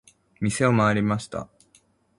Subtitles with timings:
[0.41, 1.47] 店を回りました。